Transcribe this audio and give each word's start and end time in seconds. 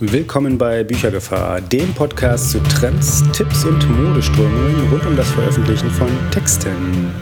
Willkommen 0.00 0.58
bei 0.58 0.82
Büchergefahr, 0.82 1.60
dem 1.60 1.94
Podcast 1.94 2.50
zu 2.50 2.58
Trends, 2.64 3.22
Tipps 3.30 3.64
und 3.64 3.88
Modeströmungen 3.88 4.90
rund 4.90 5.06
um 5.06 5.16
das 5.16 5.30
Veröffentlichen 5.30 5.88
von 5.88 6.08
Texten. 6.32 7.14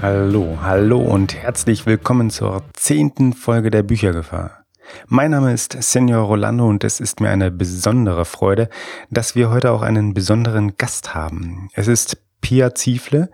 Hallo, 0.00 0.56
hallo 0.62 0.98
und 1.00 1.34
herzlich 1.34 1.84
willkommen 1.84 2.30
zur 2.30 2.62
zehnten 2.72 3.34
Folge 3.34 3.70
der 3.70 3.82
Büchergefahr. 3.82 4.64
Mein 5.06 5.32
Name 5.32 5.52
ist 5.52 5.76
Senor 5.82 6.22
Rolando 6.28 6.66
und 6.66 6.82
es 6.82 6.98
ist 6.98 7.20
mir 7.20 7.28
eine 7.28 7.50
besondere 7.50 8.24
Freude, 8.24 8.70
dass 9.10 9.34
wir 9.34 9.50
heute 9.50 9.72
auch 9.72 9.82
einen 9.82 10.14
besonderen 10.14 10.78
Gast 10.78 11.14
haben. 11.14 11.68
Es 11.74 11.88
ist 11.88 12.16
Pia 12.40 12.74
Ziefle, 12.74 13.30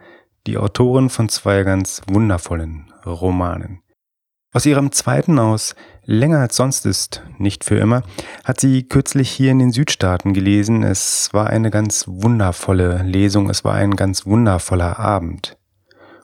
die 0.48 0.58
Autorin 0.58 1.10
von 1.10 1.28
zwei 1.28 1.62
ganz 1.62 2.02
wundervollen 2.08 2.92
Romanen. 3.06 3.82
Aus 4.56 4.64
ihrem 4.64 4.90
zweiten 4.90 5.38
aus 5.38 5.74
Länger 6.06 6.38
als 6.38 6.56
sonst 6.56 6.86
ist, 6.86 7.22
nicht 7.36 7.62
für 7.62 7.76
immer, 7.76 8.02
hat 8.42 8.58
sie 8.58 8.84
kürzlich 8.84 9.30
hier 9.30 9.50
in 9.50 9.58
den 9.58 9.70
Südstaaten 9.70 10.32
gelesen. 10.32 10.82
Es 10.82 11.28
war 11.34 11.48
eine 11.48 11.70
ganz 11.70 12.06
wundervolle 12.08 13.02
Lesung, 13.02 13.50
es 13.50 13.64
war 13.64 13.74
ein 13.74 13.96
ganz 13.96 14.24
wundervoller 14.24 14.98
Abend. 14.98 15.58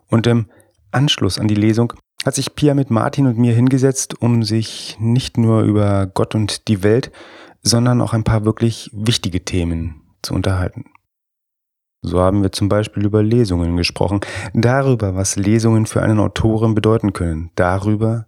Und 0.08 0.26
im 0.26 0.46
Anschluss 0.92 1.38
an 1.38 1.46
die 1.46 1.54
Lesung 1.54 1.92
hat 2.24 2.34
sich 2.34 2.54
Pia 2.54 2.72
mit 2.72 2.90
Martin 2.90 3.26
und 3.26 3.36
mir 3.36 3.52
hingesetzt, 3.52 4.22
um 4.22 4.44
sich 4.44 4.96
nicht 4.98 5.36
nur 5.36 5.60
über 5.60 6.06
Gott 6.06 6.34
und 6.34 6.68
die 6.68 6.82
Welt, 6.82 7.12
sondern 7.60 8.00
auch 8.00 8.14
ein 8.14 8.24
paar 8.24 8.46
wirklich 8.46 8.88
wichtige 8.94 9.44
Themen 9.44 10.00
zu 10.22 10.32
unterhalten. 10.32 10.86
So 12.04 12.20
haben 12.20 12.42
wir 12.42 12.50
zum 12.50 12.68
Beispiel 12.68 13.04
über 13.04 13.22
Lesungen 13.22 13.76
gesprochen, 13.76 14.20
darüber, 14.52 15.14
was 15.14 15.36
Lesungen 15.36 15.86
für 15.86 16.02
einen 16.02 16.18
Autoren 16.18 16.74
bedeuten 16.74 17.12
können, 17.12 17.50
darüber, 17.54 18.26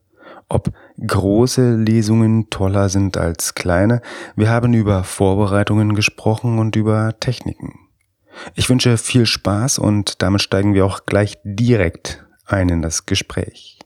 ob 0.54 0.72
große 1.04 1.74
Lesungen 1.76 2.48
toller 2.48 2.88
sind 2.88 3.16
als 3.16 3.54
kleine. 3.54 4.00
Wir 4.36 4.48
haben 4.48 4.72
über 4.72 5.02
Vorbereitungen 5.04 5.94
gesprochen 5.94 6.58
und 6.58 6.76
über 6.76 7.18
Techniken. 7.18 7.78
Ich 8.54 8.68
wünsche 8.70 8.96
viel 8.96 9.26
Spaß 9.26 9.78
und 9.78 10.22
damit 10.22 10.42
steigen 10.42 10.74
wir 10.74 10.86
auch 10.86 11.06
gleich 11.06 11.38
direkt 11.44 12.24
ein 12.46 12.68
in 12.68 12.82
das 12.82 13.06
Gespräch. 13.06 13.78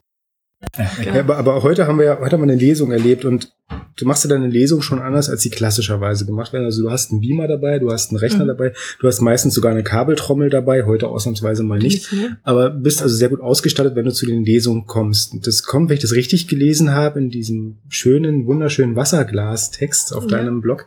Ja, 1.05 1.21
aber, 1.21 1.37
aber 1.37 1.63
heute 1.63 1.87
haben 1.87 1.99
wir 1.99 2.05
ja 2.05 2.19
heute 2.19 2.33
haben 2.33 2.41
wir 2.41 2.53
eine 2.53 2.61
Lesung 2.61 2.91
erlebt 2.91 3.25
und 3.25 3.55
du 3.97 4.07
machst 4.07 4.25
ja 4.25 4.31
deine 4.31 4.49
Lesung 4.49 4.83
schon 4.83 5.01
anders, 5.01 5.31
als 5.31 5.43
sie 5.43 5.51
klassischerweise 5.51 6.27
gemacht 6.27 6.53
werden. 6.53 6.65
Also 6.65 6.83
du 6.83 6.91
hast 6.91 7.13
einen 7.13 7.21
Beamer 7.21 7.47
dabei, 7.47 7.79
du 7.79 7.93
hast 7.93 8.11
einen 8.11 8.19
Rechner 8.19 8.43
mhm. 8.45 8.49
dabei, 8.49 8.73
du 9.01 9.07
hast 9.07 9.21
meistens 9.21 9.55
sogar 9.55 9.71
eine 9.71 9.85
Kabeltrommel 9.85 10.51
dabei, 10.51 10.83
heute 10.85 11.07
ausnahmsweise 11.09 11.63
mal 11.63 11.79
nicht. 11.79 12.13
Aber 12.43 12.71
bist 12.71 13.03
also 13.03 13.15
sehr 13.15 13.29
gut 13.29 13.41
ausgestattet, 13.41 13.95
wenn 13.95 14.07
du 14.07 14.13
zu 14.13 14.27
den 14.27 14.45
Lesungen 14.45 14.87
kommst. 14.87 15.33
Und 15.33 15.47
das 15.47 15.63
kommt, 15.63 15.91
wenn 15.91 15.97
ich 15.97 16.03
das 16.03 16.15
richtig 16.15 16.49
gelesen 16.49 16.91
habe, 16.93 17.21
in 17.21 17.31
diesem 17.31 17.79
schönen, 17.89 18.47
wunderschönen 18.47 18.97
Wasserglas-Text 18.97 20.13
auf 20.15 20.25
ja. 20.25 20.31
deinem 20.31 20.61
Blog, 20.61 20.87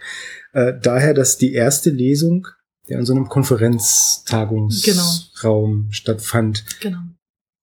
äh, 0.53 0.73
daher, 0.81 1.13
dass 1.13 1.38
die 1.38 1.53
erste 1.53 1.91
Lesung 1.91 2.47
der 2.89 2.97
in 3.00 3.06
so 3.06 3.13
einem 3.13 3.30
Konferenztagungsraum 3.30 5.72
genau. 5.72 5.91
stattfand. 5.91 6.66
Genau 6.81 6.97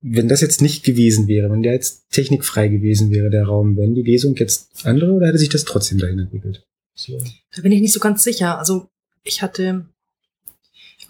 wenn 0.00 0.28
das 0.28 0.40
jetzt 0.40 0.62
nicht 0.62 0.84
gewesen 0.84 1.26
wäre, 1.26 1.50
wenn 1.50 1.62
der 1.62 1.72
jetzt 1.72 2.10
technikfrei 2.10 2.68
gewesen 2.68 3.10
wäre, 3.10 3.30
der 3.30 3.44
Raum, 3.44 3.76
wäre 3.76 3.90
die 3.90 4.02
Lesung 4.02 4.36
jetzt 4.36 4.86
andere 4.86 5.12
oder 5.12 5.26
hätte 5.26 5.38
sich 5.38 5.48
das 5.48 5.64
trotzdem 5.64 5.98
dahin 5.98 6.20
entwickelt? 6.20 6.64
So. 6.94 7.20
Da 7.54 7.62
bin 7.62 7.72
ich 7.72 7.80
nicht 7.80 7.92
so 7.92 8.00
ganz 8.00 8.22
sicher. 8.22 8.58
Also 8.58 8.88
ich 9.24 9.42
hatte 9.42 9.86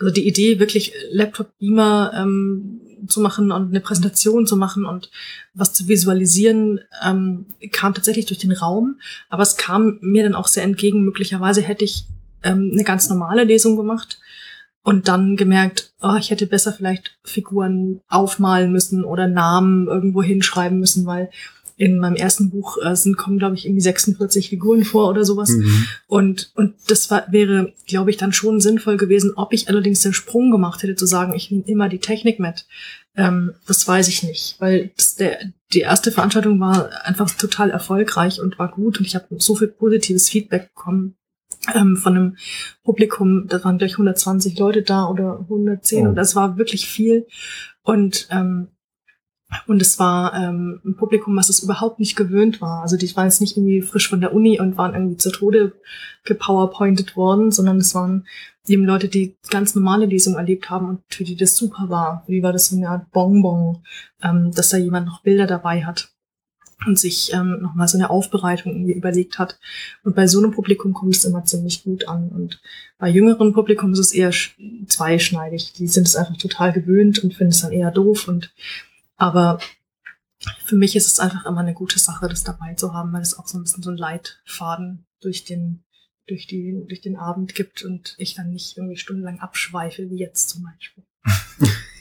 also 0.01 0.13
die 0.13 0.27
Idee, 0.27 0.61
wirklich 0.61 0.93
Laptop-Beamer 1.11 2.13
ähm, 2.15 2.81
zu 3.09 3.21
machen 3.21 3.53
und 3.53 3.69
eine 3.69 3.81
Präsentation 3.81 4.47
zu 4.47 4.57
machen 4.57 4.85
und 4.85 5.11
was 5.55 5.73
zu 5.73 5.89
visualisieren, 5.89 6.81
ähm, 7.05 7.47
kam 7.73 7.95
tatsächlich 7.95 8.27
durch 8.27 8.39
den 8.39 8.53
Raum. 8.53 9.01
Aber 9.29 9.43
es 9.43 9.57
kam 9.57 9.99
mir 10.01 10.23
dann 10.23 10.35
auch 10.35 10.49
sehr 10.49 10.63
entgegen. 10.63 11.05
Möglicherweise 11.05 11.63
hätte 11.63 11.85
ich 11.85 12.05
ähm, 12.43 12.71
eine 12.73 12.85
ganz 12.85 13.09
normale 13.09 13.45
Lesung 13.45 13.77
gemacht 13.77 14.19
und 14.89 15.07
dann 15.07 15.37
gemerkt, 15.37 15.93
oh, 16.01 16.15
ich 16.19 16.31
hätte 16.31 16.47
besser 16.47 16.73
vielleicht 16.73 17.19
Figuren 17.23 18.01
aufmalen 18.09 18.73
müssen 18.73 19.05
oder 19.05 19.29
Namen 19.29 19.87
irgendwo 19.87 20.23
hinschreiben 20.23 20.79
müssen, 20.79 21.05
weil 21.05 21.29
in 21.77 21.99
meinem 21.99 22.17
ersten 22.17 22.49
Buch 22.49 22.79
äh, 22.83 22.97
sind 22.97 23.19
kommen 23.19 23.39
glaube 23.39 23.55
ich 23.55 23.67
irgendwie 23.67 23.83
46 23.83 24.49
Figuren 24.49 24.85
vor 24.85 25.11
oder 25.11 25.27
sowas. 25.27 25.51
Mhm. 25.51 25.85
und 26.07 26.53
und 26.55 26.75
das 26.89 27.11
war, 27.11 27.31
wäre 27.31 27.75
glaube 27.87 28.09
ich 28.09 28.17
dann 28.17 28.33
schon 28.33 28.63
sinnvoll 28.63 28.97
gewesen 28.97 29.33
ob 29.37 29.53
ich 29.53 29.69
allerdings 29.69 30.01
den 30.01 30.15
Sprung 30.15 30.51
gemacht 30.51 30.83
hätte 30.83 30.97
zu 30.97 31.05
sagen 31.05 31.35
ich 31.35 31.51
nehme 31.51 31.65
immer 31.67 31.91
die 31.91 32.01
Technik 32.01 32.41
mit. 32.41 32.65
Ähm, 33.15 33.53
das 33.67 33.87
weiß 33.87 34.09
ich 34.09 34.23
nicht 34.23 34.57
weil 34.59 34.91
das 34.97 35.17
der 35.17 35.39
die 35.75 35.81
erste 35.81 36.13
Veranstaltung 36.13 36.59
war 36.61 36.89
einfach 37.05 37.31
total 37.31 37.69
erfolgreich 37.69 38.41
und 38.41 38.59
war 38.59 38.71
gut 38.71 38.99
und 38.99 39.07
ich 39.07 39.15
habe 39.15 39.27
so 39.37 39.55
viel 39.55 39.69
positives 39.69 40.31
Feedback 40.31 40.75
bekommen 40.75 41.19
ähm, 41.75 41.97
von 41.97 42.17
einem 42.17 42.37
Publikum, 42.85 43.47
da 43.49 43.63
waren 43.65 43.79
gleich 43.79 43.93
120 43.93 44.59
Leute 44.59 44.83
da 44.83 45.09
oder 45.09 45.41
110 45.41 46.07
oh. 46.07 46.11
und 46.11 46.15
das 46.17 46.35
war 46.37 46.59
wirklich 46.59 46.89
viel. 46.89 47.27
Und 47.83 48.29
ähm, 48.31 48.69
und 49.67 49.81
es 49.81 49.99
war 49.99 50.35
ähm, 50.35 50.81
ein 50.85 50.97
Publikum, 50.97 51.35
was 51.35 51.49
es 51.49 51.63
überhaupt 51.63 52.01
nicht 52.01 52.17
gewöhnt 52.17 52.61
war. 52.61 52.83
Also 52.83 52.99
die 52.99 53.17
waren 53.17 53.25
jetzt 53.25 53.41
nicht 53.41 53.57
irgendwie 53.57 53.81
frisch 53.81 54.09
von 54.09 54.21
der 54.21 54.35
Uni 54.35 54.61
und 54.61 54.77
waren 54.77 54.93
irgendwie 54.93 55.17
zu 55.17 55.31
Tode 55.31 55.73
gepowerpointet 56.25 57.17
worden, 57.17 57.51
sondern 57.51 57.79
es 57.79 57.95
waren 57.95 58.27
eben 58.67 58.85
Leute, 58.85 59.09
die 59.09 59.39
ganz 59.49 59.75
normale 59.75 60.05
Lesungen 60.05 60.37
erlebt 60.39 60.69
haben 60.69 60.89
und 60.89 61.01
für 61.09 61.25
die 61.25 61.37
das 61.37 61.57
super 61.57 61.89
war. 61.89 62.25
Wie 62.27 62.43
war 62.43 62.53
das 62.53 62.67
so 62.67 62.77
eine 62.77 62.91
Art 62.91 63.11
Bonbon, 63.11 63.83
ähm, 64.23 64.53
dass 64.53 64.69
da 64.69 64.77
jemand 64.77 65.07
noch 65.07 65.23
Bilder 65.23 65.47
dabei 65.47 65.83
hat 65.83 66.11
und 66.87 66.99
sich 66.99 67.33
ähm, 67.33 67.61
nochmal 67.61 67.89
so 67.89 67.99
eine 67.99 68.11
Aufbereitung 68.11 68.73
irgendwie 68.73 68.93
überlegt 68.93 69.39
hat. 69.39 69.59
Und 70.05 70.15
bei 70.15 70.27
so 70.27 70.39
einem 70.39 70.53
Publikum 70.53 70.93
kommt 70.93 71.17
es 71.17 71.25
immer 71.25 71.45
ziemlich 71.45 71.83
gut 71.83 72.07
an. 72.07 72.29
Und 72.29 72.61
bei 72.99 73.09
jüngeren 73.09 73.53
Publikum 73.53 73.93
ist 73.93 73.99
es 73.99 74.13
eher 74.13 74.33
zweischneidig. 74.87 75.73
Die 75.73 75.89
sind 75.89 76.07
es 76.07 76.17
einfach 76.17 76.37
total 76.37 76.73
gewöhnt 76.73 77.19
und 77.19 77.35
finden 77.35 77.53
es 77.53 77.63
dann 77.63 77.73
eher 77.73 77.91
doof. 77.91 78.29
Und 78.29 78.53
aber 79.17 79.59
für 80.65 80.77
mich 80.77 80.95
ist 80.95 81.09
es 81.09 81.19
einfach 81.19 81.47
immer 81.47 81.61
eine 81.61 81.75
gute 81.75 81.99
Sache, 81.99 82.29
das 82.29 82.45
dabei 82.45 82.75
zu 82.75 82.95
haben, 82.95 83.13
weil 83.13 83.23
es 83.23 83.37
auch 83.37 83.49
so 83.49 83.59
ein 83.59 83.63
bisschen 83.63 83.83
so 83.83 83.91
ein 83.91 83.97
Leitfaden 83.97 85.05
durch 85.21 85.45
den 85.45 85.83
durch 86.29 86.47
die 86.47 86.85
durch 86.87 87.01
den 87.01 87.17
Abend 87.17 87.55
gibt 87.55 87.83
und 87.83 88.15
ich 88.19 88.35
dann 88.35 88.51
nicht 88.51 88.77
irgendwie 88.77 88.99
stundenlang 88.99 89.41
abschweife 89.41 90.11
wie 90.11 90.19
jetzt 90.19 90.51
zum 90.51 90.63
Beispiel. 90.63 91.05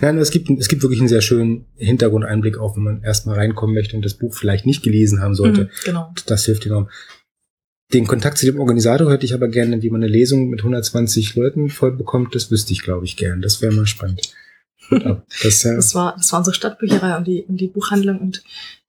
Nein, 0.00 0.18
es 0.18 0.30
gibt, 0.30 0.50
es 0.50 0.68
gibt 0.68 0.82
wirklich 0.82 1.00
einen 1.00 1.08
sehr 1.08 1.20
schönen 1.20 1.66
Hintergrundeinblick, 1.76 2.58
auch 2.58 2.76
wenn 2.76 2.82
man 2.82 3.02
erstmal 3.02 3.36
reinkommen 3.36 3.74
möchte 3.74 3.96
und 3.96 4.04
das 4.04 4.14
Buch 4.14 4.34
vielleicht 4.34 4.66
nicht 4.66 4.82
gelesen 4.82 5.20
haben 5.20 5.34
sollte. 5.34 5.64
Mhm, 5.64 5.68
genau. 5.84 6.14
Das 6.26 6.44
hilft 6.44 6.66
enorm. 6.66 6.88
Den 7.92 8.06
Kontakt 8.06 8.38
zu 8.38 8.46
dem 8.46 8.58
Organisator 8.58 9.12
hätte 9.12 9.26
ich 9.26 9.34
aber 9.34 9.48
gerne, 9.48 9.82
wie 9.82 9.90
man 9.90 10.02
eine 10.02 10.10
Lesung 10.10 10.48
mit 10.48 10.60
120 10.60 11.36
Leuten 11.36 11.68
voll 11.68 11.92
bekommt, 11.92 12.34
das 12.34 12.50
wüsste 12.50 12.72
ich, 12.72 12.82
glaube 12.82 13.04
ich, 13.04 13.16
gern. 13.16 13.42
Das 13.42 13.62
wäre 13.62 13.72
mal 13.72 13.86
spannend. 13.86 14.32
Das, 15.42 15.64
äh 15.64 15.74
das, 15.74 15.96
war, 15.96 16.14
das 16.16 16.30
war 16.30 16.38
unsere 16.38 16.54
Stadtbücherei 16.54 17.16
und 17.16 17.26
die, 17.26 17.42
und 17.42 17.56
die 17.56 17.66
Buchhandlung 17.66 18.20
und 18.20 18.44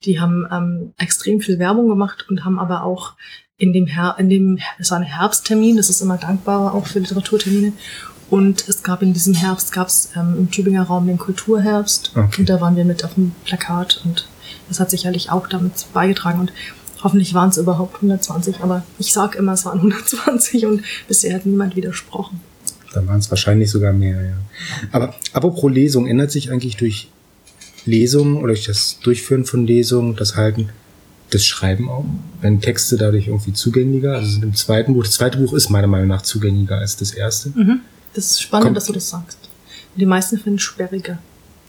die 0.06 0.20
haben 0.20 0.46
ähm, 0.52 0.94
extrem 1.00 1.42
viel 1.42 1.58
Werbung 1.58 1.90
gemacht 1.90 2.28
und 2.30 2.46
haben 2.46 2.60
aber 2.60 2.84
auch 2.84 3.16
in 3.58 3.74
dem 3.74 3.88
Her 3.88 4.16
in 4.20 4.30
dem, 4.30 4.60
es 4.78 4.92
war 4.92 5.00
ein 5.00 5.04
Herbsttermin, 5.04 5.76
das 5.76 5.90
ist 5.90 6.02
immer 6.02 6.18
dankbarer 6.18 6.76
auch 6.76 6.86
für 6.86 7.00
Literaturtermine 7.00 7.74
und 8.30 8.68
es 8.68 8.84
gab 8.84 9.02
in 9.02 9.14
diesem 9.14 9.34
Herbst, 9.34 9.72
gab 9.72 9.88
es 9.88 10.10
ähm, 10.16 10.36
im 10.38 10.52
Tübinger 10.52 10.84
Raum 10.84 11.08
den 11.08 11.18
Kulturherbst. 11.18 12.12
Okay. 12.16 12.42
Und 12.42 12.50
da 12.50 12.60
waren 12.60 12.76
wir 12.76 12.84
mit 12.84 13.06
auf 13.06 13.14
dem 13.14 13.32
Plakat 13.46 14.02
und 14.04 14.28
das 14.68 14.80
hat 14.80 14.90
sicherlich 14.92 15.32
auch 15.32 15.48
damit 15.48 15.86
beigetragen. 15.94 16.42
Und 16.42 16.54
hoffentlich 17.04 17.34
waren 17.34 17.50
es 17.50 17.58
überhaupt 17.58 17.96
120, 17.96 18.60
aber 18.62 18.84
ich 19.00 19.14
sag 19.14 19.36
immer, 19.36 19.54
es 19.54 19.66
waren 19.66 19.78
120 19.80 20.66
und 20.66 20.84
bisher 21.08 21.36
hat 21.36 21.46
niemand 21.46 21.76
widersprochen. 21.76 22.42
Dann 22.94 23.08
waren 23.08 23.20
es 23.20 23.30
wahrscheinlich 23.30 23.70
sogar 23.70 23.94
mehr, 23.94 24.22
ja. 24.22 24.38
Aber 24.92 25.14
apropos 25.34 25.72
Lesung, 25.72 26.08
ändert 26.08 26.32
sich 26.32 26.52
eigentlich 26.52 26.78
durch 26.78 27.10
Lesungen 27.86 28.38
oder 28.38 28.48
durch 28.48 28.66
das 28.66 29.00
Durchführen 29.00 29.46
von 29.46 29.66
Lesungen 29.66 30.16
das 30.16 30.36
Halten 30.36 30.70
das 31.30 31.46
Schreiben 31.46 31.90
auch? 31.90 32.06
Werden 32.42 32.62
Texte 32.62 32.98
dadurch 32.98 33.28
irgendwie 33.28 33.54
zugänglicher? 33.54 34.14
Also 34.14 34.42
im 34.42 34.56
zweiten 34.56 34.94
Buch, 34.94 35.04
das 35.04 35.14
zweite 35.14 35.38
Buch 35.38 35.54
ist 35.54 35.70
meiner 35.70 35.88
Meinung 35.88 36.08
nach 36.08 36.22
zugänglicher 36.22 36.78
als 36.78 36.98
das 36.98 37.12
erste. 37.12 37.50
Mhm. 37.50 37.82
Das 38.14 38.32
ist 38.32 38.42
spannend, 38.42 38.66
Kommt. 38.66 38.78
dass 38.78 38.86
du 38.86 38.94
das 38.94 39.10
sagst. 39.10 39.38
Die 39.96 40.06
meisten 40.06 40.38
finden 40.38 40.58
es 40.58 40.64
sperriger. 40.64 41.20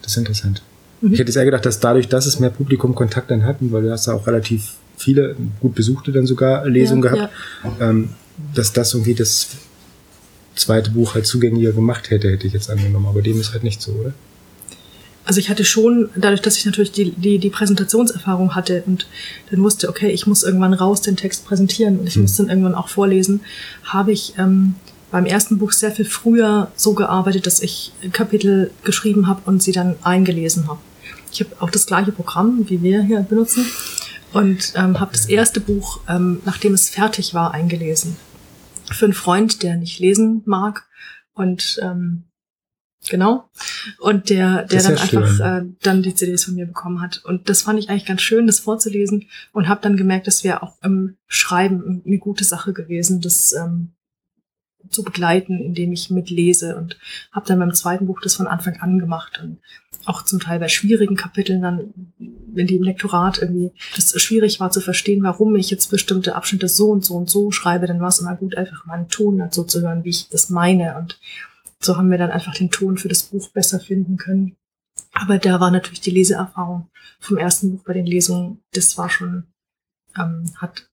Das 0.03 0.13
ist 0.13 0.19
interessant. 0.19 0.63
Mhm. 1.01 1.13
Ich 1.13 1.19
hätte 1.19 1.31
jetzt 1.31 1.37
eher 1.37 1.45
gedacht, 1.45 1.67
dass 1.67 1.81
dadurch, 1.81 2.09
dass 2.09 2.27
es 2.27 2.41
mehr 2.41 2.51
Publikum 2.51 2.95
Kontakt 2.95 3.31
dann 3.31 3.45
hatten, 3.45 3.73
weil 3.73 3.83
du 3.83 3.91
hast 3.91 4.07
ja 4.07 4.15
auch 4.15 4.27
relativ 4.27 4.75
viele, 4.97 5.37
gut 5.61 5.75
besuchte 5.75 6.13
dann 6.13 6.27
sogar 6.27 6.67
Lesungen 6.67 7.05
ja, 7.05 7.13
gehabt, 7.13 7.33
ja. 7.65 7.91
Ähm, 7.91 8.11
dass 8.55 8.73
das 8.73 8.95
irgendwie 8.95 9.15
das 9.15 9.49
zweite 10.55 10.91
Buch 10.91 11.15
halt 11.15 11.27
zugänglicher 11.27 11.73
gemacht 11.73 12.11
hätte, 12.11 12.31
hätte 12.31 12.47
ich 12.47 12.53
jetzt 12.53 12.71
angenommen. 12.71 13.07
Aber 13.07 13.23
dem 13.23 13.41
ist 13.41 13.53
halt 13.53 13.65
nicht 13.65 13.81
so, 13.81 13.93
oder? 13.93 14.13
Also 15.25 15.41
ich 15.41 15.51
hatte 15.51 15.65
schon, 15.65 16.09
dadurch, 16.17 16.41
dass 16.41 16.57
ich 16.57 16.65
natürlich 16.65 16.91
die, 16.91 17.11
die, 17.11 17.39
die 17.39 17.51
Präsentationserfahrung 17.51 18.55
hatte 18.55 18.83
und 18.87 19.07
dann 19.51 19.63
wusste, 19.63 19.91
okay, 19.91 20.09
ich 20.11 20.27
muss 20.27 20.43
irgendwann 20.43 20.73
raus 20.73 21.03
den 21.03 21.17
Text 21.17 21.45
präsentieren 21.47 21.99
und 21.99 22.07
ich 22.07 22.15
hm. 22.15 22.23
muss 22.23 22.37
dann 22.37 22.49
irgendwann 22.49 22.75
auch 22.75 22.89
vorlesen, 22.89 23.41
habe 23.85 24.13
ich 24.13 24.35
ähm, 24.39 24.75
beim 25.11 25.27
ersten 25.27 25.59
Buch 25.59 25.73
sehr 25.73 25.93
viel 25.93 26.05
früher 26.05 26.71
so 26.77 26.95
gearbeitet, 26.95 27.47
dass 27.47 27.61
ich 27.61 27.93
Kapitel 28.13 28.71
geschrieben 28.85 29.27
habe 29.27 29.43
und 29.47 29.63
sie 29.63 29.73
dann 29.73 29.97
eingelesen 30.03 30.69
habe. 30.69 30.81
Ich 31.33 31.41
habe 31.41 31.51
auch 31.61 31.71
das 31.71 31.87
gleiche 31.87 32.13
Programm, 32.13 32.69
wie 32.69 32.83
wir 32.83 33.03
hier 33.03 33.21
benutzen. 33.21 33.65
Und 34.33 34.75
ähm, 34.77 35.01
habe 35.01 35.13
das 35.13 35.27
erste 35.27 35.61
Buch, 35.61 36.01
ähm, 36.09 36.41
nachdem 36.45 36.75
es 36.75 36.91
fertig 36.91 37.33
war, 37.33 37.53
eingelesen. 37.53 38.17
Für 38.93 39.07
einen 39.07 39.15
Freund, 39.15 39.63
der 39.63 39.77
nicht 39.77 39.99
lesen 40.01 40.43
mag. 40.45 40.87
Und 41.33 41.81
ähm, 41.83 42.25
genau. 43.09 43.49
Und 43.99 44.29
der, 44.29 44.65
der 44.65 44.83
dann 44.83 44.99
einfach 44.99 45.41
äh, 45.41 45.63
dann 45.83 46.03
die 46.03 46.15
CDs 46.15 46.45
von 46.45 46.55
mir 46.55 46.67
bekommen 46.67 47.01
hat. 47.01 47.23
Und 47.25 47.49
das 47.49 47.63
fand 47.63 47.79
ich 47.79 47.89
eigentlich 47.89 48.05
ganz 48.05 48.21
schön, 48.21 48.47
das 48.47 48.61
vorzulesen. 48.61 49.29
Und 49.53 49.69
habe 49.69 49.81
dann 49.81 49.97
gemerkt, 49.97 50.27
das 50.27 50.45
wäre 50.45 50.63
auch 50.63 50.77
im 50.83 51.17
Schreiben 51.27 52.03
eine 52.05 52.19
gute 52.19 52.45
Sache 52.45 52.75
gewesen, 52.75 53.23
das 53.23 53.55
ähm, 53.55 53.93
zu 54.91 55.03
begleiten, 55.03 55.61
indem 55.61 55.93
ich 55.93 56.11
mitlese 56.11 56.77
und 56.77 56.99
habe 57.33 57.47
dann 57.47 57.59
beim 57.59 57.75
zweiten 57.75 58.07
Buch 58.07 58.21
das 58.21 58.37
von 58.37 58.47
Anfang 58.47 58.77
an 58.81 58.99
gemacht 58.99 59.41
und 59.43 59.59
auch 60.05 60.23
zum 60.23 60.41
Teil 60.41 60.59
bei 60.59 60.69
schwierigen 60.69 61.17
Kapiteln 61.17 61.63
dann, 61.63 61.93
wenn 62.19 62.67
die 62.67 62.77
im 62.77 62.83
Lektorat 62.83 63.39
irgendwie 63.39 63.73
das 63.97 64.19
schwierig 64.21 64.61
war 64.61 64.71
zu 64.71 64.81
verstehen, 64.81 65.23
warum 65.23 65.57
ich 65.57 65.71
jetzt 65.71 65.91
bestimmte 65.91 66.35
Abschnitte 66.35 66.69
so 66.69 66.91
und 66.91 67.05
so 67.05 67.15
und 67.15 67.29
so 67.29 67.51
schreibe, 67.51 67.87
dann 67.87 68.01
war 68.01 68.09
es 68.09 68.21
immer 68.21 68.37
gut, 68.37 68.57
einfach 68.57 68.87
meinen 68.87 69.09
Ton 69.09 69.39
dazu 69.39 69.65
zu 69.65 69.83
hören, 69.83 70.05
wie 70.05 70.11
ich 70.11 70.29
das 70.29 70.49
meine 70.49 70.97
und 70.97 71.19
so 71.81 71.97
haben 71.97 72.11
wir 72.11 72.19
dann 72.19 72.31
einfach 72.31 72.55
den 72.55 72.71
Ton 72.71 72.99
für 72.99 73.09
das 73.09 73.25
Buch 73.25 73.51
besser 73.51 73.79
finden 73.79 74.17
können. 74.17 74.57
Aber 75.13 75.39
da 75.39 75.61
war 75.61 75.71
natürlich 75.71 76.01
die 76.01 76.11
Leseerfahrung 76.11 76.89
vom 77.21 77.37
ersten 77.37 77.71
Buch 77.71 77.85
bei 77.85 77.93
den 77.93 78.07
Lesungen, 78.07 78.61
das 78.73 78.99
war 78.99 79.09
schon, 79.09 79.45
ähm, 80.17 80.51
hat 80.57 80.89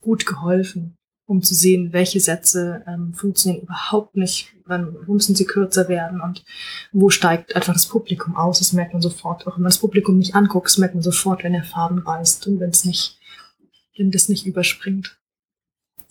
gut 0.00 0.24
geholfen 0.24 0.96
um 1.28 1.42
zu 1.42 1.54
sehen, 1.54 1.92
welche 1.92 2.20
Sätze 2.20 2.82
ähm, 2.86 3.12
funktionieren 3.12 3.62
überhaupt 3.62 4.16
nicht, 4.16 4.54
wann 4.64 4.96
wo 5.06 5.12
müssen 5.12 5.34
sie 5.34 5.44
kürzer 5.44 5.86
werden 5.90 6.22
und 6.22 6.42
wo 6.90 7.10
steigt 7.10 7.54
einfach 7.54 7.74
das 7.74 7.86
Publikum 7.86 8.34
aus. 8.34 8.60
Das 8.60 8.72
merkt 8.72 8.94
man 8.94 9.02
sofort. 9.02 9.46
Auch 9.46 9.56
wenn 9.56 9.62
man 9.62 9.70
das 9.70 9.78
Publikum 9.78 10.16
nicht 10.16 10.34
anguckt, 10.34 10.68
das 10.68 10.78
merkt 10.78 10.94
man 10.94 11.02
sofort, 11.02 11.44
wenn 11.44 11.52
er 11.52 11.64
Farben 11.64 11.98
reißt 11.98 12.46
und 12.46 12.60
wenn 12.60 12.70
es 12.70 12.86
nicht, 12.86 13.18
wenn 13.98 14.10
das 14.10 14.30
nicht 14.30 14.46
überspringt. 14.46 15.18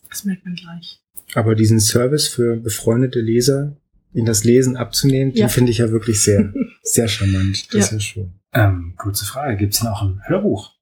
Das 0.08 0.24
merkt 0.24 0.46
man 0.46 0.54
gleich. 0.54 1.02
Aber 1.34 1.56
diesen 1.56 1.80
Service 1.80 2.28
für 2.28 2.56
befreundete 2.56 3.20
Leser, 3.20 3.75
in 4.13 4.25
das 4.25 4.44
Lesen 4.44 4.78
abzunehmen, 4.78 5.34
ja. 5.34 5.48
den 5.48 5.50
finde 5.50 5.72
ich 5.72 5.80
ja 5.80 5.90
wirklich 5.90 6.22
sehr, 6.22 6.54
sehr 6.84 7.08
charmant. 7.08 7.74
Das 7.74 7.74
ja. 7.74 7.80
ist 7.80 7.92
ja 7.92 8.00
schön. 8.00 8.34
Ähm, 8.54 8.94
kurze 8.98 9.25
Frage, 9.25 9.58
gibt 9.58 9.74
es 9.74 9.80
denn 9.80 9.90
auch 9.90 10.04
ein 10.04 10.22
Hörbuch? 10.28 10.78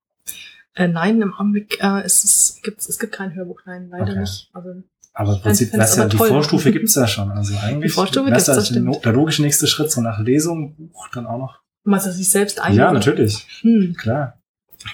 Äh, 0.75 0.89
nein, 0.89 1.21
im 1.21 1.33
Augenblick 1.33 1.81
äh, 1.81 2.05
ist 2.05 2.23
es, 2.25 2.59
gibt's, 2.61 2.89
es 2.89 2.99
gibt 2.99 3.13
kein 3.13 3.33
Hörbuch, 3.33 3.61
nein, 3.65 3.89
leider 3.89 4.11
okay. 4.11 4.19
nicht. 4.19 4.49
Also, 4.53 4.83
aber 5.13 5.35
im 5.35 5.41
Prinzip, 5.41 5.71
das 5.71 5.95
ja, 5.95 6.07
die 6.07 6.17
Vorstufe 6.17 6.71
gibt's 6.73 6.95
ja 6.95 7.07
schon. 7.07 7.31
Also 7.31 7.55
eigentlich 7.57 7.91
die 7.91 7.95
Vorstufe 7.95 8.29
gibt's, 8.29 8.45
das 8.45 8.69
der 8.69 9.13
logische 9.13 9.41
nächste 9.41 9.67
Schritt, 9.67 9.89
so 9.89 10.01
nach 10.01 10.19
Lesung, 10.19 10.75
Buch 10.75 11.07
dann 11.13 11.25
auch 11.25 11.37
noch. 11.37 11.61
Meinst 11.85 12.05
du, 12.05 12.09
dass 12.09 12.19
ich 12.19 12.29
selbst 12.29 12.59
eigentlich? 12.61 12.79
Ja, 12.79 12.91
natürlich. 12.91 13.47
Hm. 13.61 13.95
Klar. 13.97 14.41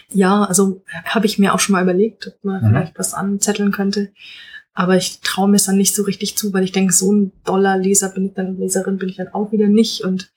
Ja, 0.10 0.44
also 0.44 0.83
habe 1.06 1.25
ich 1.25 1.39
mir 1.39 1.54
auch 1.54 1.60
schon 1.60 1.74
mal 1.74 1.81
überlegt, 1.81 2.27
ob 2.27 2.44
man 2.44 2.63
mhm. 2.63 2.69
vielleicht 2.69 3.00
was 3.00 3.13
anzetteln 3.16 3.72
könnte. 3.72 4.12
Aber 4.74 4.95
ich 4.95 5.19
traue 5.22 5.50
mir 5.50 5.57
es 5.57 5.66
dann 5.66 5.77
nicht 5.77 5.95
so 5.95 6.04
richtig 6.04 6.38
zu, 6.38 6.54
weil 6.54 6.63
ich 6.63 6.72
denke, 6.72 6.94
so 6.94 7.12
ein 7.12 7.31
doller 7.44 7.77
Leser 7.77 8.10
bin 8.10 8.27
ich 8.27 8.34
dann, 8.34 8.57
Leserin 8.57 8.98
bin 8.98 9.10
ich 9.10 9.18
dann 9.18 9.30
auch 9.30 9.51
wieder 9.51 9.68
nicht. 9.68 10.04
Und 10.04 10.31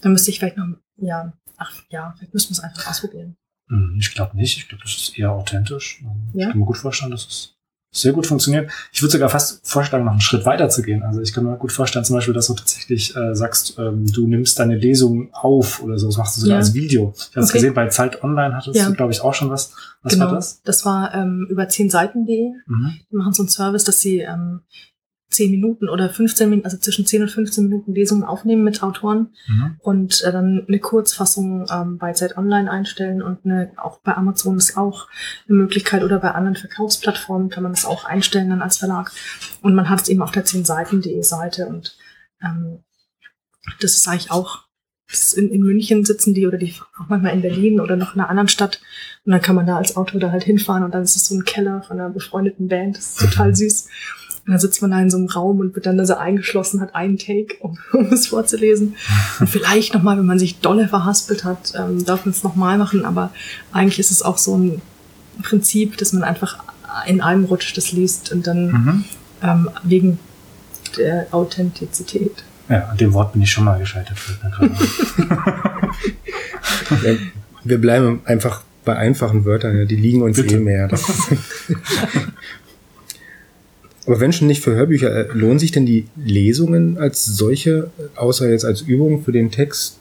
dann 0.00 0.12
müsste 0.12 0.30
ich 0.30 0.38
vielleicht 0.38 0.56
noch, 0.56 0.66
ja, 0.96 1.32
ach 1.56 1.72
ja, 1.88 2.14
vielleicht 2.16 2.34
müssen 2.34 2.50
wir 2.50 2.58
es 2.58 2.64
einfach 2.64 2.90
ausprobieren. 2.90 3.36
Hm, 3.68 3.96
ich 3.98 4.12
glaube 4.12 4.36
nicht. 4.36 4.58
Ich 4.58 4.68
glaube, 4.68 4.82
das 4.82 4.92
ist 4.92 5.18
eher 5.18 5.32
authentisch. 5.32 6.02
Ja? 6.32 6.46
Ich 6.46 6.50
kann 6.50 6.58
mir 6.58 6.66
gut 6.66 6.78
vorstellen, 6.78 7.10
dass 7.10 7.26
es 7.26 7.54
sehr 7.94 8.12
gut 8.12 8.26
funktioniert. 8.26 8.70
Ich 8.92 9.00
würde 9.02 9.12
sogar 9.12 9.28
fast 9.28 9.66
vorschlagen, 9.66 10.04
noch 10.04 10.12
einen 10.12 10.20
Schritt 10.20 10.44
weiter 10.44 10.68
zu 10.68 10.82
gehen. 10.82 11.04
Also 11.04 11.20
ich 11.20 11.32
kann 11.32 11.44
mir 11.44 11.56
gut 11.56 11.70
vorstellen, 11.70 12.04
zum 12.04 12.16
Beispiel, 12.16 12.34
dass 12.34 12.48
du 12.48 12.54
tatsächlich 12.54 13.14
äh, 13.14 13.34
sagst, 13.36 13.78
ähm, 13.78 14.10
du 14.12 14.26
nimmst 14.26 14.58
deine 14.58 14.76
Lesung 14.76 15.32
auf 15.32 15.80
oder 15.80 15.96
so. 15.96 16.08
Das 16.08 16.16
machst 16.16 16.36
du 16.36 16.40
sogar 16.40 16.56
ja. 16.56 16.58
als 16.58 16.74
Video. 16.74 17.14
Ich 17.16 17.36
habe 17.36 17.46
okay. 17.46 17.52
gesehen, 17.52 17.72
bei 17.72 17.86
Zeit 17.88 18.22
Online 18.24 18.56
hattest 18.56 18.76
ja. 18.76 18.88
du, 18.88 18.94
glaube 18.94 19.12
ich, 19.12 19.20
auch 19.20 19.32
schon 19.32 19.48
was. 19.48 19.72
Was 20.02 20.12
genau. 20.12 20.26
war 20.26 20.34
das? 20.34 20.60
Das 20.62 20.84
war 20.84 21.14
ähm, 21.14 21.46
über 21.48 21.68
10 21.68 21.88
Seiten.de. 21.88 22.50
Mhm. 22.66 22.94
Die 23.10 23.16
machen 23.16 23.32
so 23.32 23.44
einen 23.44 23.48
Service, 23.48 23.84
dass 23.84 24.00
sie 24.00 24.18
ähm, 24.18 24.62
10 25.34 25.50
Minuten 25.50 25.88
oder 25.88 26.08
15 26.08 26.48
Minuten, 26.48 26.64
also 26.64 26.78
zwischen 26.78 27.06
10 27.06 27.22
und 27.22 27.28
15 27.30 27.64
Minuten 27.68 27.94
Lesungen 27.94 28.24
aufnehmen 28.24 28.64
mit 28.64 28.82
Autoren 28.82 29.30
mhm. 29.46 29.76
und 29.80 30.22
äh, 30.22 30.32
dann 30.32 30.64
eine 30.66 30.78
Kurzfassung 30.78 31.66
ähm, 31.70 31.98
bei 31.98 32.12
Zeit 32.12 32.36
Online 32.36 32.70
einstellen 32.70 33.22
und 33.22 33.44
eine, 33.44 33.72
auch 33.76 34.00
bei 34.00 34.16
Amazon 34.16 34.56
ist 34.56 34.76
auch 34.76 35.08
eine 35.48 35.58
Möglichkeit 35.58 36.02
oder 36.02 36.18
bei 36.18 36.30
anderen 36.30 36.56
Verkaufsplattformen 36.56 37.50
kann 37.50 37.62
man 37.62 37.72
das 37.72 37.84
auch 37.84 38.04
einstellen 38.04 38.50
dann 38.50 38.62
als 38.62 38.78
Verlag. 38.78 39.12
Und 39.62 39.74
man 39.74 39.88
hat 39.88 40.02
es 40.02 40.08
eben 40.08 40.22
auf 40.22 40.30
der 40.30 40.44
10-Seiten.de 40.44 41.22
Seite 41.22 41.66
und 41.66 41.96
ähm, 42.42 42.78
das 43.80 43.96
ist 43.96 44.08
eigentlich 44.08 44.30
auch 44.30 44.64
in, 45.36 45.50
in 45.50 45.62
München 45.62 46.04
sitzen 46.04 46.34
die 46.34 46.46
oder 46.46 46.58
die 46.58 46.74
auch 46.98 47.08
manchmal 47.08 47.34
in 47.34 47.42
Berlin 47.42 47.80
oder 47.80 47.96
noch 47.96 48.14
in 48.14 48.20
einer 48.20 48.30
anderen 48.30 48.48
Stadt. 48.48 48.80
Und 49.24 49.32
dann 49.32 49.40
kann 49.40 49.54
man 49.54 49.66
da 49.66 49.76
als 49.76 49.96
Autor 49.96 50.20
da 50.20 50.30
halt 50.30 50.44
hinfahren 50.44 50.82
und 50.82 50.94
dann 50.94 51.02
ist 51.02 51.16
es 51.16 51.26
so 51.26 51.34
ein 51.34 51.44
Keller 51.44 51.82
von 51.82 52.00
einer 52.00 52.10
befreundeten 52.10 52.68
Band. 52.68 52.96
Das 52.96 53.10
ist 53.10 53.20
total 53.20 53.48
mhm. 53.48 53.54
süß. 53.54 53.88
Und 54.46 54.52
dann 54.52 54.60
sitzt 54.60 54.82
man 54.82 54.90
da 54.90 55.00
in 55.00 55.10
so 55.10 55.16
einem 55.16 55.28
Raum 55.28 55.60
und 55.60 55.74
wird 55.74 55.86
dann 55.86 55.96
da 55.96 56.04
so 56.04 56.16
eingeschlossen, 56.16 56.82
hat 56.82 56.94
einen 56.94 57.16
Take, 57.16 57.56
um, 57.60 57.78
um 57.92 58.12
es 58.12 58.26
vorzulesen. 58.26 58.96
Und 59.40 59.48
vielleicht 59.48 59.94
nochmal, 59.94 60.18
wenn 60.18 60.26
man 60.26 60.38
sich 60.38 60.60
dolle 60.60 60.86
verhaspelt 60.88 61.44
hat, 61.44 61.72
ähm, 61.76 62.04
darf 62.04 62.26
man 62.26 62.32
es 62.32 62.42
nochmal 62.42 62.76
machen. 62.76 63.06
Aber 63.06 63.30
eigentlich 63.72 63.98
ist 63.98 64.10
es 64.10 64.22
auch 64.22 64.36
so 64.36 64.56
ein 64.56 64.82
Prinzip, 65.42 65.96
dass 65.96 66.12
man 66.12 66.22
einfach 66.22 66.58
in 67.06 67.20
einem 67.20 67.44
Rutsch 67.44 67.76
das 67.76 67.92
liest 67.92 68.32
und 68.32 68.46
dann 68.46 68.66
mhm. 68.66 69.04
ähm, 69.42 69.70
wegen 69.82 70.18
der 70.96 71.26
Authentizität. 71.32 72.44
Ja, 72.68 72.88
an 72.88 72.96
dem 72.96 73.12
Wort 73.12 73.32
bin 73.32 73.42
ich 73.42 73.50
schon 73.50 73.64
mal 73.64 73.78
gescheitert. 73.78 74.16
Wir 77.64 77.78
bleiben 77.78 78.20
einfach 78.24 78.62
bei 78.84 78.96
einfachen 78.96 79.44
Wörtern, 79.44 79.76
ja, 79.76 79.84
die 79.84 79.96
liegen 79.96 80.22
uns 80.22 80.36
Bitte. 80.36 80.56
eh 80.56 80.58
mehr. 80.58 80.88
Aber 84.06 84.20
wenn 84.20 84.32
schon 84.32 84.48
nicht 84.48 84.62
für 84.62 84.74
Hörbücher, 84.74 85.10
äh, 85.10 85.26
lohnen 85.32 85.58
sich 85.58 85.72
denn 85.72 85.86
die 85.86 86.06
Lesungen 86.16 86.98
als 86.98 87.24
solche, 87.24 87.90
außer 88.16 88.50
jetzt 88.50 88.64
als 88.64 88.82
Übung 88.82 89.22
für 89.22 89.32
den 89.32 89.50
Text, 89.50 89.98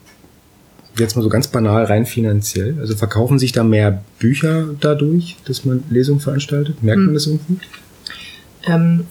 jetzt 0.97 1.15
mal 1.15 1.21
so 1.21 1.29
ganz 1.29 1.47
banal 1.47 1.85
rein 1.85 2.05
finanziell? 2.05 2.75
Also 2.79 2.95
verkaufen 2.95 3.39
sich 3.39 3.51
da 3.51 3.63
mehr 3.63 4.03
Bücher 4.19 4.67
dadurch, 4.79 5.37
dass 5.45 5.65
man 5.65 5.83
Lesungen 5.89 6.19
veranstaltet? 6.19 6.83
Merkt 6.83 6.99
hm. 6.99 7.05
man 7.05 7.13
das 7.13 7.27
irgendwie? 7.27 7.57
Ähm, 8.65 9.05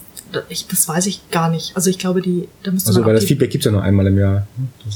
ich, 0.49 0.67
das 0.67 0.89
weiß 0.89 1.07
ich 1.07 1.31
gar 1.31 1.49
nicht. 1.49 1.77
Also 1.77 1.91
ich 1.91 1.99
glaube, 1.99 2.23
die, 2.23 2.49
da 2.63 2.71
müsste 2.71 2.89
also, 2.89 3.01
man 3.01 3.09
weil 3.09 3.15
das 3.15 3.25
Feedback 3.25 3.51
gibt's 3.51 3.65
ja 3.65 3.73
nur 3.73 3.83
einmal 3.83 4.07
im 4.07 4.19
Jahr. 4.19 4.47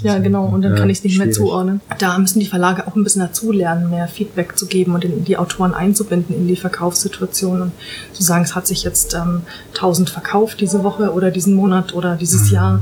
ja, 0.02 0.18
genau. 0.18 0.46
Und 0.46 0.62
dann 0.62 0.72
ja, 0.72 0.78
kann 0.78 0.90
ich 0.90 0.98
es 0.98 1.04
nicht 1.04 1.14
schwierig. 1.14 1.28
mehr 1.28 1.34
zuordnen. 1.34 1.80
Da 1.98 2.18
müssen 2.18 2.40
die 2.40 2.46
Verlage 2.46 2.86
auch 2.86 2.96
ein 2.96 3.04
bisschen 3.04 3.22
dazulernen, 3.22 3.90
mehr 3.90 4.08
Feedback 4.08 4.56
zu 4.58 4.66
geben 4.66 4.94
und 4.94 5.04
in, 5.04 5.24
die 5.24 5.36
Autoren 5.36 5.74
einzubinden 5.74 6.34
in 6.34 6.48
die 6.48 6.56
Verkaufssituation 6.56 7.62
und 7.62 7.72
zu 8.12 8.22
sagen, 8.22 8.44
es 8.44 8.54
hat 8.54 8.66
sich 8.66 8.82
jetzt 8.82 9.14
ähm, 9.14 9.42
1000 9.74 10.10
verkauft 10.10 10.60
diese 10.60 10.82
Woche 10.82 11.12
oder 11.12 11.30
diesen 11.30 11.54
Monat 11.54 11.94
oder 11.94 12.16
dieses 12.16 12.48
mhm. 12.48 12.54
Jahr. 12.54 12.80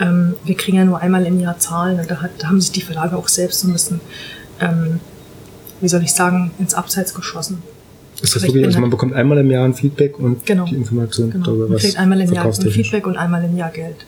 Ähm, 0.00 0.34
wir 0.44 0.56
kriegen 0.56 0.78
ja 0.78 0.84
nur 0.84 1.00
einmal 1.00 1.26
im 1.26 1.38
Jahr 1.40 1.58
Zahlen 1.58 2.00
und 2.00 2.10
da, 2.10 2.22
hat, 2.22 2.30
da 2.38 2.48
haben 2.48 2.60
sich 2.60 2.72
die 2.72 2.80
Verlage 2.80 3.16
auch 3.16 3.28
selbst 3.28 3.60
so 3.60 3.68
ein 3.68 3.72
bisschen, 3.72 4.00
ähm, 4.60 5.00
wie 5.80 5.88
soll 5.88 6.02
ich 6.02 6.12
sagen, 6.12 6.52
ins 6.58 6.74
Abseits 6.74 7.14
geschossen. 7.14 7.62
Ist 8.22 8.36
das 8.36 8.42
wirklich, 8.44 8.64
also 8.64 8.80
man 8.80 8.90
bekommt 8.90 9.14
einmal 9.14 9.38
im 9.38 9.50
Jahr 9.50 9.64
ein 9.64 9.74
Feedback 9.74 10.18
und 10.18 10.46
genau. 10.46 10.64
die 10.64 10.76
Information 10.76 11.30
genau. 11.30 11.44
darüber, 11.44 11.64
was 11.64 11.70
Man 11.70 11.78
kriegt 11.80 11.98
einmal 11.98 12.20
im 12.20 12.32
Jahr 12.32 12.46
ein 12.46 12.70
Feedback 12.70 13.06
und 13.06 13.16
einmal 13.16 13.44
im 13.44 13.56
Jahr 13.56 13.70
Geld. 13.70 14.06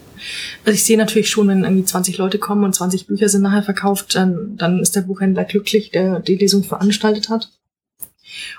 Also 0.64 0.74
ich 0.74 0.84
sehe 0.84 0.96
natürlich 0.96 1.28
schon, 1.28 1.48
wenn 1.48 1.64
irgendwie 1.64 1.84
20 1.84 2.16
Leute 2.18 2.38
kommen 2.38 2.64
und 2.64 2.74
20 2.74 3.06
Bücher 3.06 3.28
sind 3.28 3.42
nachher 3.42 3.62
verkauft, 3.62 4.14
dann, 4.14 4.56
dann 4.56 4.80
ist 4.80 4.94
der 4.94 5.02
Buchhändler 5.02 5.44
glücklich, 5.44 5.90
der 5.90 6.20
die 6.20 6.36
Lesung 6.36 6.62
veranstaltet 6.62 7.28
hat. 7.28 7.50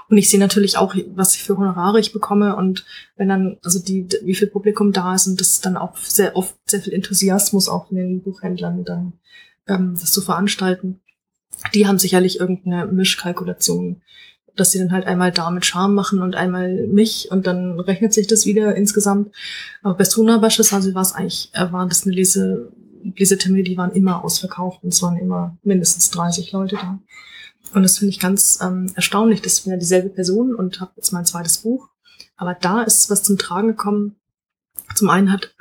Und 0.10 0.18
ich 0.18 0.30
sehe 0.30 0.40
natürlich 0.40 0.78
auch, 0.78 0.96
was 1.16 1.36
ich 1.36 1.44
für 1.44 1.58
Honorare 1.58 2.00
ich 2.00 2.14
bekomme 2.14 2.56
und 2.56 2.86
wenn 3.16 3.30
dann, 3.30 3.58
also 3.64 3.80
die, 3.80 4.08
wie 4.24 4.36
viel 4.36 4.48
Publikum 4.48 4.92
da 4.94 5.16
ist 5.16 5.28
und 5.28 5.40
das 5.40 5.52
ist 5.52 5.66
dann 5.66 5.78
auch 5.78 5.98
sehr 5.98 6.36
oft 6.36 6.56
sehr 6.66 6.82
viel 6.82 6.94
Enthusiasmus 6.94 7.68
auch 7.68 7.88
von 7.88 7.98
den 7.98 8.22
Buchhändlern 8.22 8.84
dann 8.84 9.14
ähm, 9.68 9.96
das 10.00 10.12
zu 10.12 10.22
veranstalten. 10.22 11.02
Die 11.74 11.88
haben 11.88 12.00
sicherlich 12.00 12.40
irgendeine 12.40 12.86
Mischkalkulation 12.86 14.02
dass 14.56 14.72
sie 14.72 14.80
dann 14.80 14.92
halt 14.92 15.06
einmal 15.06 15.32
da 15.32 15.50
mit 15.52 15.66
Charme 15.66 15.94
machen 15.94 16.22
und 16.22 16.36
einmal 16.36 16.88
mich 16.88 17.30
und 17.32 17.48
dann 17.48 17.80
rechnet 17.80 18.14
sich 18.14 18.28
das 18.28 18.46
wieder 18.46 18.76
insgesamt. 18.76 19.34
Aber 19.82 19.96
bei 19.96 20.04
Suna 20.04 20.38
beispielsweise 20.38 20.94
war 20.96 21.02
es 21.02 21.14
eigentlich, 21.14 21.50
äh, 21.54 21.72
war 21.72 21.88
das 21.88 22.06
eine 22.06 22.16
Lese, 22.16 22.72
Lesetermine, 23.04 23.64
die 23.64 23.78
waren 23.78 23.92
immer 23.92 24.24
ausverkauft 24.24 24.84
und 24.84 24.94
es 24.94 25.02
waren 25.02 25.18
immer 25.18 25.58
mindestens 25.64 26.10
30 26.12 26.52
Leute 26.52 26.76
da. 26.76 27.00
Und 27.74 27.84
das 27.84 27.98
finde 27.98 28.12
ich 28.12 28.20
ganz 28.20 28.60
ähm, 28.62 28.92
erstaunlich. 28.96 29.42
Das 29.42 29.54
ist 29.54 29.66
wieder 29.66 29.78
dieselbe 29.78 30.10
Person 30.10 30.56
und 30.56 30.80
habe 30.80 30.94
jetzt 30.96 31.12
mein 31.12 31.26
zweites 31.26 31.58
Buch. 31.58 31.90
Aber 32.38 32.54
da 32.54 32.84
ist 32.84 33.10
was 33.10 33.24
zum 33.24 33.38
Tragen 33.38 33.70
gekommen. 33.70 34.16
Zum 34.96 35.10
einen 35.10 35.32
hat 35.32 35.55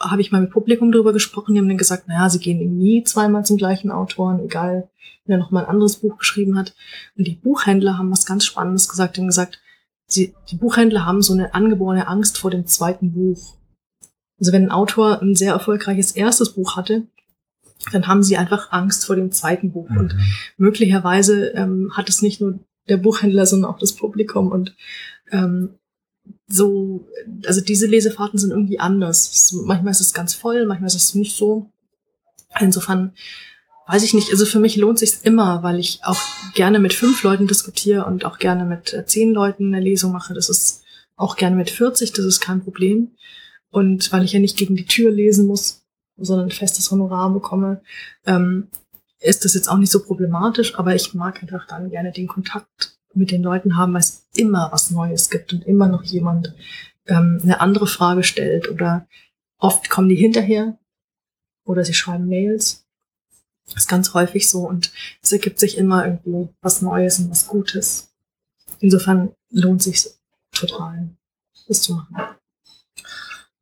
habe 0.00 0.20
ich 0.20 0.32
mal 0.32 0.40
mit 0.40 0.50
Publikum 0.50 0.92
drüber 0.92 1.12
gesprochen, 1.12 1.54
die 1.54 1.60
haben 1.60 1.68
dann 1.68 1.78
gesagt, 1.78 2.08
naja, 2.08 2.28
sie 2.28 2.38
gehen 2.38 2.78
nie 2.78 3.04
zweimal 3.04 3.44
zum 3.44 3.56
gleichen 3.56 3.90
Autoren, 3.90 4.40
egal 4.40 4.88
der 5.26 5.38
noch 5.38 5.50
mal 5.50 5.64
ein 5.64 5.70
anderes 5.70 5.96
Buch 5.96 6.18
geschrieben 6.18 6.58
hat. 6.58 6.74
Und 7.16 7.26
die 7.26 7.36
Buchhändler 7.36 7.98
haben 7.98 8.10
was 8.10 8.26
ganz 8.26 8.44
Spannendes 8.44 8.88
gesagt. 8.88 9.16
Die 9.16 9.20
haben 9.20 9.28
gesagt, 9.28 9.60
sie, 10.06 10.34
die 10.50 10.56
Buchhändler 10.56 11.06
haben 11.06 11.22
so 11.22 11.32
eine 11.32 11.54
angeborene 11.54 12.08
Angst 12.08 12.38
vor 12.38 12.50
dem 12.50 12.66
zweiten 12.66 13.12
Buch. 13.12 13.56
Also 14.40 14.52
wenn 14.52 14.64
ein 14.64 14.72
Autor 14.72 15.22
ein 15.22 15.36
sehr 15.36 15.52
erfolgreiches 15.52 16.12
erstes 16.12 16.54
Buch 16.54 16.76
hatte, 16.76 17.06
dann 17.92 18.06
haben 18.06 18.22
sie 18.22 18.36
einfach 18.36 18.72
Angst 18.72 19.06
vor 19.06 19.16
dem 19.16 19.32
zweiten 19.32 19.72
Buch. 19.72 19.88
Mhm. 19.88 19.98
Und 19.98 20.16
möglicherweise 20.56 21.48
ähm, 21.54 21.92
hat 21.96 22.08
es 22.08 22.22
nicht 22.22 22.40
nur 22.40 22.58
der 22.88 22.96
Buchhändler, 22.96 23.46
sondern 23.46 23.70
auch 23.70 23.78
das 23.78 23.94
Publikum 23.94 24.50
und 24.50 24.74
ähm, 25.30 25.70
so, 26.46 27.08
also 27.46 27.60
diese 27.60 27.86
Lesefahrten 27.86 28.38
sind 28.38 28.50
irgendwie 28.50 28.78
anders. 28.78 29.52
Manchmal 29.64 29.92
ist 29.92 30.00
es 30.00 30.12
ganz 30.12 30.34
voll, 30.34 30.66
manchmal 30.66 30.88
ist 30.88 30.94
es 30.94 31.14
nicht 31.14 31.36
so. 31.36 31.70
Insofern 32.60 33.12
weiß 33.86 34.02
ich 34.02 34.14
nicht, 34.14 34.30
also 34.30 34.44
für 34.44 34.60
mich 34.60 34.76
lohnt 34.76 34.98
sich 34.98 35.18
immer, 35.22 35.62
weil 35.62 35.78
ich 35.78 36.00
auch 36.02 36.20
gerne 36.54 36.78
mit 36.78 36.94
fünf 36.94 37.22
Leuten 37.22 37.46
diskutiere 37.46 38.04
und 38.04 38.24
auch 38.24 38.38
gerne 38.38 38.64
mit 38.64 38.92
äh, 38.92 39.04
zehn 39.06 39.32
Leuten 39.32 39.74
eine 39.74 39.82
Lesung 39.82 40.12
mache. 40.12 40.34
Das 40.34 40.48
ist 40.48 40.82
auch 41.16 41.36
gerne 41.36 41.56
mit 41.56 41.70
40, 41.70 42.12
das 42.12 42.24
ist 42.24 42.40
kein 42.40 42.62
Problem. 42.62 43.12
Und 43.70 44.12
weil 44.12 44.24
ich 44.24 44.32
ja 44.32 44.40
nicht 44.40 44.56
gegen 44.56 44.76
die 44.76 44.86
Tür 44.86 45.10
lesen 45.10 45.46
muss, 45.46 45.82
sondern 46.16 46.48
ein 46.48 46.52
festes 46.52 46.90
Honorar 46.90 47.32
bekomme, 47.32 47.80
ähm, 48.26 48.68
ist 49.20 49.44
das 49.44 49.54
jetzt 49.54 49.68
auch 49.68 49.78
nicht 49.78 49.92
so 49.92 50.02
problematisch, 50.02 50.78
aber 50.78 50.94
ich 50.94 51.14
mag 51.14 51.42
einfach 51.42 51.66
dann 51.66 51.90
gerne 51.90 52.12
den 52.12 52.28
Kontakt 52.28 52.98
mit 53.14 53.30
den 53.30 53.42
Leuten 53.42 53.76
haben, 53.76 53.92
weil 53.94 54.00
es 54.00 54.26
immer 54.34 54.70
was 54.72 54.90
Neues 54.90 55.30
gibt 55.30 55.52
und 55.52 55.64
immer 55.64 55.88
noch 55.88 56.02
jemand 56.04 56.54
ähm, 57.06 57.40
eine 57.42 57.60
andere 57.60 57.86
Frage 57.86 58.22
stellt 58.22 58.70
oder 58.70 59.06
oft 59.58 59.90
kommen 59.90 60.08
die 60.08 60.16
hinterher 60.16 60.78
oder 61.64 61.84
sie 61.84 61.94
schreiben 61.94 62.28
Mails. 62.28 62.84
Das 63.66 63.84
ist 63.84 63.88
ganz 63.88 64.12
häufig 64.14 64.48
so 64.48 64.68
und 64.68 64.92
es 65.22 65.32
ergibt 65.32 65.58
sich 65.58 65.78
immer 65.78 66.06
irgendwie 66.06 66.48
was 66.60 66.82
Neues 66.82 67.18
und 67.18 67.30
was 67.30 67.46
Gutes. 67.46 68.12
Insofern 68.80 69.32
lohnt 69.50 69.82
sich 69.82 70.08
total, 70.52 71.10
das 71.68 71.82
zu 71.82 71.94
machen. 71.94 72.16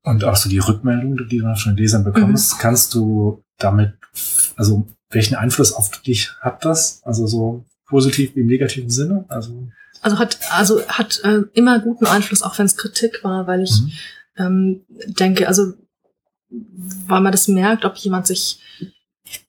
Und 0.02 0.24
auch 0.24 0.36
so 0.36 0.48
die 0.48 0.58
Rückmeldung, 0.58 1.16
die 1.28 1.38
du 1.38 1.56
von 1.56 1.72
den 1.72 1.76
Lesern 1.76 2.04
bekommst, 2.04 2.54
mhm. 2.54 2.58
kannst 2.58 2.94
du 2.94 3.44
damit, 3.58 3.94
also 4.56 4.88
welchen 5.10 5.34
Einfluss 5.34 5.72
auf 5.72 5.90
dich 6.02 6.32
hat 6.40 6.64
das? 6.64 7.02
Also 7.04 7.26
so 7.26 7.64
positiv 7.90 8.34
wie 8.34 8.40
im 8.40 8.46
negativen 8.46 8.88
Sinne? 8.88 9.24
Also, 9.28 9.68
also 10.00 10.18
hat, 10.18 10.38
also 10.50 10.86
hat 10.88 11.20
äh, 11.24 11.42
immer 11.52 11.78
guten 11.80 12.06
Einfluss, 12.06 12.42
auch 12.42 12.58
wenn 12.58 12.66
es 12.66 12.76
Kritik 12.76 13.22
war, 13.22 13.46
weil 13.46 13.62
ich 13.62 13.82
mhm. 13.82 13.90
ähm, 14.38 14.80
denke, 15.18 15.46
also 15.46 15.74
weil 16.48 17.20
man 17.20 17.32
das 17.32 17.48
merkt, 17.48 17.84
ob 17.84 17.96
jemand 17.96 18.26
sich 18.26 18.60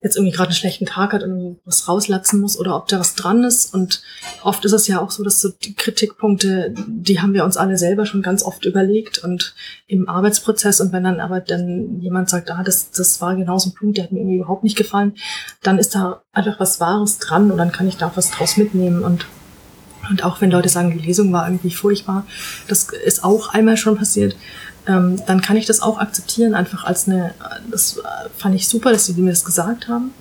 jetzt 0.02 0.16
irgendwie 0.16 0.36
gerade 0.36 0.50
einen 0.50 0.56
schlechten 0.56 0.86
Tag 0.86 1.14
hat 1.14 1.24
und 1.24 1.60
was 1.66 1.88
rauslatzen 1.88 2.40
muss 2.40 2.60
oder 2.60 2.76
ob 2.76 2.88
da 2.88 3.00
was 3.00 3.16
dran 3.16 3.44
ist. 3.44 3.74
Und 3.74 4.02
oft 4.44 4.64
ist 4.66 4.74
es 4.74 4.88
ja 4.88 5.00
auch 5.00 5.12
so, 5.12 5.24
dass 5.24 5.42
so 5.42 5.50
die 5.50 5.74
Kritikpunkte, 5.74 6.74
die 6.88 7.20
haben 7.20 7.34
wir 7.34 7.44
uns 7.44 7.58
alle 7.58 7.78
selber 7.78 8.06
schon 8.06 8.22
ganz 8.22 8.44
oft 8.44 8.66
überlegt 8.66 9.20
und 9.20 9.56
im 9.88 10.08
Arbeitsprozess. 10.08 10.82
Und 10.82 10.94
wenn 10.94 11.04
dann 11.04 11.20
aber 11.20 11.40
dann 11.40 12.00
jemand 12.00 12.30
sagt, 12.30 12.52
ah, 12.52 12.64
das, 12.64 12.92
das 12.92 13.22
war 13.22 13.36
genau 13.36 13.58
so 13.58 13.70
ein 13.70 13.74
Punkt, 13.74 13.98
der 13.98 14.06
hat 14.06 14.12
mir 14.12 14.20
irgendwie 14.20 14.38
überhaupt 14.38 14.64
nicht 14.64 14.78
gefallen, 14.78 15.14
dann 15.64 15.78
ist 15.78 15.96
da 15.96 16.24
einfach 16.32 16.60
was 16.60 16.80
Wahres 16.80 17.18
dran 17.18 17.52
und 17.52 17.58
dann 17.58 17.72
kann 17.72 17.88
ich 17.88 17.98
da 17.98 18.12
was 18.16 18.32
draus 18.32 18.58
mitnehmen. 18.58 19.04
Und 19.04 19.26
und 20.10 20.24
auch 20.24 20.42
wenn 20.42 20.52
Leute 20.52 20.68
sagen, 20.68 20.98
die 20.98 21.06
Lesung 21.06 21.32
war 21.32 21.48
irgendwie 21.48 21.72
furchtbar, 21.72 22.26
das 22.68 22.90
ist 22.90 23.24
auch 23.24 23.54
einmal 23.54 23.78
schon 23.78 23.96
passiert, 23.96 24.36
ähm, 24.88 25.22
dann 25.28 25.42
kann 25.42 25.58
ich 25.58 25.66
das 25.66 25.82
auch 25.82 26.00
akzeptieren, 26.00 26.56
einfach 26.56 26.84
als 26.84 27.08
eine, 27.08 27.34
das 27.70 28.02
fand 28.38 28.56
ich 28.56 28.68
super, 28.68 28.92
dass 28.92 29.06
sie 29.06 29.14
mir 29.14 29.30
das 29.30 29.46
gesagt 29.46 29.88
haben 29.88 30.12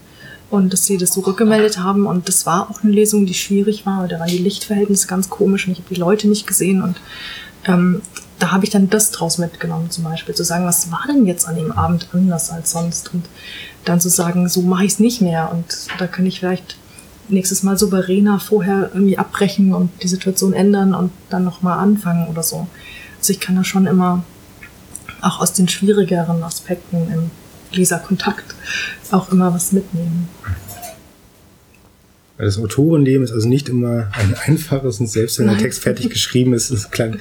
und 0.50 0.72
dass 0.72 0.84
sie 0.84 0.98
das 0.98 1.14
so 1.14 1.20
rückgemeldet 1.20 1.78
haben. 1.78 2.06
Und 2.06 2.28
das 2.28 2.44
war 2.44 2.70
auch 2.70 2.82
eine 2.82 2.92
Lesung, 2.92 3.26
die 3.26 3.34
schwierig 3.34 3.86
war, 3.86 4.06
da 4.08 4.18
waren 4.18 4.28
die 4.28 4.38
Lichtverhältnisse 4.38 5.06
ganz 5.06 5.30
komisch 5.30 5.66
und 5.66 5.72
ich 5.72 5.78
habe 5.78 5.94
die 5.94 6.00
Leute 6.00 6.28
nicht 6.28 6.46
gesehen. 6.46 6.82
Und 6.82 6.96
ähm, 7.66 8.02
da 8.38 8.52
habe 8.52 8.64
ich 8.64 8.70
dann 8.70 8.90
das 8.90 9.10
draus 9.10 9.38
mitgenommen, 9.38 9.90
zum 9.90 10.04
Beispiel 10.04 10.34
zu 10.34 10.44
sagen, 10.44 10.66
was 10.66 10.90
war 10.90 11.04
denn 11.08 11.26
jetzt 11.26 11.46
an 11.46 11.56
dem 11.56 11.72
Abend 11.72 12.08
anders 12.12 12.50
als 12.50 12.72
sonst? 12.72 13.14
Und 13.14 13.26
dann 13.84 14.00
zu 14.00 14.08
sagen, 14.08 14.48
so 14.48 14.62
mache 14.62 14.84
ich 14.84 14.92
es 14.92 14.98
nicht 14.98 15.20
mehr. 15.20 15.50
Und 15.52 15.64
da 15.98 16.06
kann 16.06 16.26
ich 16.26 16.40
vielleicht 16.40 16.76
nächstes 17.28 17.62
Mal 17.62 17.78
souveräner 17.78 18.40
vorher 18.40 18.90
irgendwie 18.92 19.18
abbrechen 19.18 19.72
und 19.72 19.90
die 20.02 20.08
Situation 20.08 20.52
ändern 20.52 20.94
und 20.94 21.12
dann 21.30 21.44
nochmal 21.44 21.78
anfangen 21.78 22.28
oder 22.28 22.42
so. 22.42 22.66
Also 23.18 23.32
ich 23.32 23.40
kann 23.40 23.56
da 23.56 23.62
schon 23.62 23.86
immer 23.86 24.24
auch 25.22 25.40
aus 25.40 25.52
den 25.52 25.68
schwierigeren 25.68 26.42
Aspekten 26.42 27.10
im 27.12 27.30
Leserkontakt 27.72 28.54
auch 29.10 29.30
immer 29.30 29.52
was 29.54 29.72
mitnehmen. 29.72 30.28
Das 32.38 32.58
Autorenleben 32.58 33.22
ist 33.22 33.32
also 33.32 33.48
nicht 33.48 33.68
immer 33.68 34.08
ein 34.12 34.34
einfaches 34.46 34.98
und 34.98 35.08
selbst 35.08 35.38
wenn 35.38 35.46
der 35.46 35.58
Text 35.58 35.80
fertig 35.80 36.08
geschrieben 36.08 36.54
ist, 36.54 36.90
kann 36.90 37.20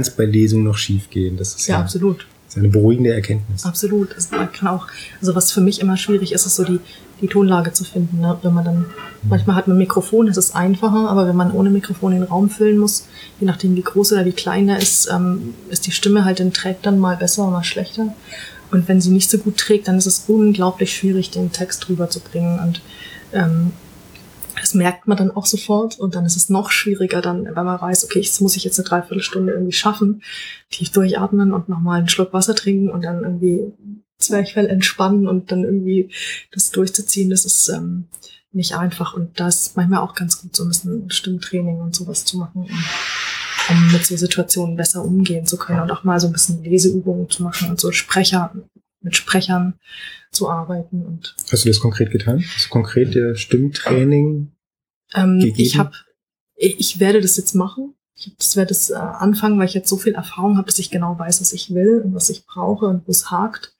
es 0.00 0.10
bei 0.10 0.24
Lesungen 0.24 0.64
noch 0.64 0.76
schief 0.76 1.08
gehen. 1.08 1.36
Das 1.36 1.54
ist 1.54 1.68
ja, 1.68 1.76
ja 1.76 1.80
absolut 1.80 2.26
ist 2.56 2.62
eine 2.62 2.72
beruhigende 2.72 3.12
Erkenntnis. 3.12 3.64
Absolut. 3.64 4.16
Man 4.30 4.52
kann 4.52 4.68
auch, 4.68 4.86
also 5.20 5.34
was 5.34 5.52
für 5.52 5.60
mich 5.60 5.80
immer 5.80 5.96
schwierig 5.96 6.32
ist, 6.32 6.46
ist 6.46 6.56
so 6.56 6.64
die, 6.64 6.80
die 7.20 7.28
Tonlage 7.28 7.72
zu 7.72 7.84
finden. 7.84 8.20
Ne? 8.20 8.38
Wenn 8.42 8.54
man 8.54 8.64
dann, 8.64 8.78
mhm. 8.78 8.86
manchmal 9.28 9.56
hat 9.56 9.68
man 9.68 9.76
ein 9.76 9.80
Mikrofon, 9.80 10.26
das 10.26 10.36
ist 10.36 10.54
einfacher, 10.54 11.08
aber 11.08 11.28
wenn 11.28 11.36
man 11.36 11.52
ohne 11.52 11.70
Mikrofon 11.70 12.12
den 12.12 12.22
Raum 12.22 12.50
füllen 12.50 12.78
muss, 12.78 13.06
je 13.40 13.46
nachdem 13.46 13.76
wie 13.76 13.82
groß 13.82 14.12
oder 14.12 14.24
wie 14.24 14.32
klein 14.32 14.66
der 14.66 14.78
ist, 14.78 15.08
ähm, 15.12 15.54
ist 15.68 15.86
die 15.86 15.92
Stimme 15.92 16.24
halt, 16.24 16.40
dann 16.40 16.52
trägt 16.52 16.86
dann 16.86 16.98
mal 16.98 17.16
besser, 17.16 17.48
mal 17.50 17.64
schlechter. 17.64 18.14
Und 18.70 18.88
wenn 18.88 19.00
sie 19.00 19.10
nicht 19.10 19.30
so 19.30 19.38
gut 19.38 19.58
trägt, 19.58 19.88
dann 19.88 19.98
ist 19.98 20.06
es 20.06 20.24
unglaublich 20.26 20.94
schwierig, 20.94 21.30
den 21.30 21.52
Text 21.52 21.88
rüberzubringen. 21.88 22.58
Und 22.58 22.80
ähm, 23.32 23.72
das 24.60 24.74
merkt 24.74 25.06
man 25.06 25.16
dann 25.16 25.30
auch 25.30 25.46
sofort 25.46 25.98
und 25.98 26.14
dann 26.14 26.24
ist 26.24 26.36
es 26.36 26.48
noch 26.48 26.70
schwieriger 26.70 27.20
dann, 27.20 27.44
wenn 27.44 27.64
man 27.64 27.80
weiß, 27.80 28.04
okay, 28.04 28.20
das 28.20 28.40
muss 28.40 28.56
ich 28.56 28.64
jetzt 28.64 28.78
eine 28.78 28.88
Dreiviertelstunde 28.88 29.52
irgendwie 29.52 29.72
schaffen, 29.72 30.22
tief 30.70 30.90
durchatmen 30.90 31.52
und 31.52 31.68
nochmal 31.68 31.98
einen 31.98 32.08
Schluck 32.08 32.32
Wasser 32.32 32.54
trinken 32.54 32.90
und 32.90 33.02
dann 33.04 33.22
irgendwie 33.22 33.72
Zwerchfell 34.18 34.66
entspannen 34.66 35.28
und 35.28 35.52
dann 35.52 35.64
irgendwie 35.64 36.10
das 36.52 36.70
durchzuziehen, 36.70 37.30
das 37.30 37.44
ist 37.44 37.68
ähm, 37.68 38.04
nicht 38.52 38.74
einfach 38.74 39.14
und 39.14 39.38
da 39.38 39.48
ist 39.48 39.76
manchmal 39.76 40.00
auch 40.00 40.14
ganz 40.14 40.40
gut 40.40 40.56
so 40.56 40.64
ein 40.64 40.68
bisschen 40.68 41.10
Stimmtraining 41.10 41.80
und 41.80 41.94
sowas 41.94 42.24
zu 42.24 42.38
machen, 42.38 42.62
um, 42.62 42.70
um 43.68 43.92
mit 43.92 44.06
so 44.06 44.16
Situationen 44.16 44.76
besser 44.76 45.04
umgehen 45.04 45.46
zu 45.46 45.58
können 45.58 45.80
und 45.80 45.90
auch 45.90 46.04
mal 46.04 46.18
so 46.18 46.28
ein 46.28 46.32
bisschen 46.32 46.64
Leseübungen 46.64 47.28
zu 47.28 47.42
machen 47.42 47.68
und 47.68 47.78
so 47.78 47.92
Sprecher 47.92 48.54
mit 49.06 49.16
Sprechern 49.16 49.74
zu 50.32 50.50
arbeiten. 50.50 51.06
Und 51.06 51.34
Hast 51.50 51.64
du 51.64 51.68
das 51.68 51.80
konkret 51.80 52.10
getan? 52.10 52.44
Hast 52.54 52.66
du 52.66 52.70
konkret 52.70 53.14
dir 53.14 53.36
Stimmtraining 53.36 54.52
ähm, 55.14 55.38
gegeben? 55.38 55.60
Ich 55.60 55.78
habe, 55.78 55.92
ich 56.56 57.00
werde 57.00 57.20
das 57.20 57.36
jetzt 57.36 57.54
machen. 57.54 57.94
Ich 58.16 58.34
das 58.36 58.56
werde 58.56 58.72
es 58.72 58.90
äh, 58.90 58.94
anfangen, 58.94 59.58
weil 59.58 59.66
ich 59.66 59.74
jetzt 59.74 59.88
so 59.88 59.96
viel 59.96 60.14
Erfahrung 60.14 60.56
habe, 60.56 60.66
dass 60.66 60.80
ich 60.80 60.90
genau 60.90 61.18
weiß, 61.18 61.40
was 61.40 61.52
ich 61.52 61.72
will 61.72 62.02
und 62.04 62.14
was 62.14 62.28
ich 62.30 62.46
brauche 62.46 62.86
und 62.86 63.06
wo 63.06 63.12
es 63.12 63.30
hakt. 63.30 63.76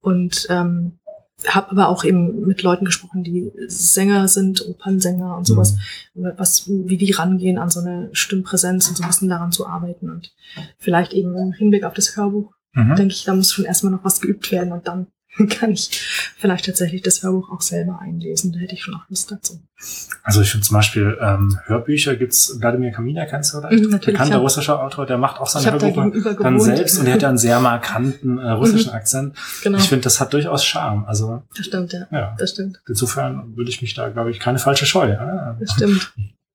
Und 0.00 0.46
ähm, 0.50 0.98
habe 1.46 1.70
aber 1.70 1.88
auch 1.88 2.02
eben 2.02 2.46
mit 2.46 2.62
Leuten 2.62 2.84
gesprochen, 2.84 3.22
die 3.22 3.52
Sänger 3.68 4.26
sind, 4.26 4.66
Opernsänger 4.66 5.36
und 5.36 5.46
sowas, 5.46 5.76
mhm. 6.14 6.32
was, 6.36 6.68
wie 6.68 6.96
die 6.96 7.12
rangehen 7.12 7.58
an 7.58 7.70
so 7.70 7.78
eine 7.78 8.08
Stimmpräsenz 8.12 8.88
und 8.88 8.96
so 8.96 9.04
ein 9.04 9.08
bisschen 9.08 9.28
daran 9.28 9.52
zu 9.52 9.66
arbeiten 9.66 10.10
und 10.10 10.32
vielleicht 10.78 11.12
eben 11.12 11.36
im 11.36 11.52
Hinblick 11.52 11.84
auf 11.84 11.94
das 11.94 12.16
Hörbuch 12.16 12.52
mhm. 12.84 12.96
denke 12.96 13.14
ich, 13.14 13.24
da 13.24 13.34
muss 13.34 13.52
schon 13.52 13.64
erstmal 13.64 13.92
noch 13.92 14.04
was 14.04 14.20
geübt 14.20 14.50
werden 14.52 14.72
und 14.72 14.86
dann 14.86 15.08
kann 15.50 15.70
ich 15.70 15.90
vielleicht 16.36 16.66
tatsächlich 16.66 17.02
das 17.02 17.22
Hörbuch 17.22 17.50
auch 17.50 17.60
selber 17.60 18.00
einlesen. 18.00 18.52
Da 18.52 18.58
hätte 18.58 18.74
ich 18.74 18.82
schon 18.82 18.94
auch 18.94 19.08
Lust 19.08 19.30
dazu. 19.30 19.60
Also 20.22 20.40
ich 20.40 20.50
finde 20.50 20.66
zum 20.66 20.74
Beispiel 20.74 21.16
ähm, 21.20 21.58
Hörbücher 21.66 22.16
gibt's 22.16 22.60
Wladimir 22.60 22.90
Kamina, 22.92 23.26
kennst 23.26 23.54
du 23.54 23.60
vielleicht? 23.60 23.84
Mhm, 23.84 24.00
Bekannter 24.00 24.34
hab, 24.34 24.42
russischer 24.42 24.82
Autor, 24.82 25.06
der 25.06 25.18
macht 25.18 25.40
auch 25.40 25.48
seine 25.48 25.80
Hörbuch 25.80 26.12
da 26.24 26.34
dann 26.34 26.60
selbst 26.60 26.98
und 26.98 27.04
der 27.04 27.14
hat 27.14 27.22
ja 27.22 27.28
einen 27.28 27.38
sehr 27.38 27.60
markanten 27.60 28.38
äh, 28.38 28.50
russischen 28.50 28.90
mhm. 28.90 28.96
Akzent. 28.96 29.36
Genau. 29.62 29.78
Ich 29.78 29.88
finde, 29.88 30.04
das 30.04 30.20
hat 30.20 30.32
durchaus 30.32 30.64
Charme. 30.64 31.04
Also, 31.06 31.42
das 31.56 31.66
stimmt, 31.66 31.92
ja. 31.92 32.06
ja. 32.10 32.34
Das 32.38 32.50
stimmt. 32.50 32.80
Insofern 32.88 33.56
würde 33.56 33.70
ich 33.70 33.80
mich 33.80 33.94
da, 33.94 34.08
glaube 34.08 34.30
ich, 34.30 34.40
keine 34.40 34.58
falsche 34.58 34.86
Scheu. 34.86 35.10
Ja? 35.10 35.56
Das 35.60 35.72
stimmt. 35.72 36.12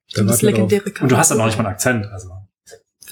stimmt 0.08 0.30
das 0.30 0.42
legendäre 0.42 0.92
Und 1.00 1.12
du 1.12 1.18
hast 1.18 1.30
ja 1.30 1.38
noch 1.38 1.46
nicht 1.46 1.58
mal 1.58 1.66
einen 1.66 1.74
Akzent. 1.74 2.08
Also. 2.08 2.32